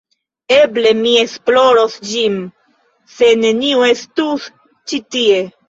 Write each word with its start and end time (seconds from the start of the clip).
Eble 0.53 0.93
mi 1.01 1.11
esploros 1.23 1.99
ĝin, 2.13 2.41
se 3.19 3.31
neniu 3.45 3.87
estus 3.93 4.51
ĉi 4.51 5.05
tie. 5.17 5.41